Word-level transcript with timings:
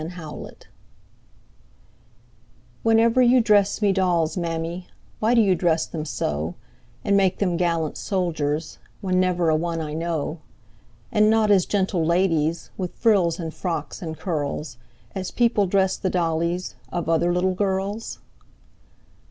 THE 0.01 0.09
DOLLS 0.09 0.51
"WHENEVER 2.81 3.21
you 3.21 3.39
dress 3.39 3.83
me 3.83 3.93
dolls, 3.93 4.35
mammy, 4.35 4.87
Why 5.19 5.35
do 5.35 5.41
you 5.41 5.53
dress 5.53 5.85
them 5.85 6.05
so, 6.05 6.55
And 7.05 7.15
make 7.15 7.37
them 7.37 7.55
gallant 7.55 7.97
soldiers, 7.99 8.79
When 9.01 9.19
never 9.19 9.49
a 9.49 9.55
one 9.55 9.79
I 9.79 9.93
know; 9.93 10.39
And 11.11 11.29
not 11.29 11.51
as 11.51 11.67
gentle 11.67 12.03
ladies 12.03 12.71
With 12.79 12.95
frills 12.95 13.39
and 13.39 13.53
frocks 13.53 14.01
and 14.01 14.17
curls, 14.17 14.77
As 15.13 15.29
people 15.29 15.67
dress 15.67 15.97
the 15.97 16.09
dollies 16.09 16.73
Of 16.91 17.07
other 17.07 17.31
little 17.31 17.53
girls?" 17.53 18.17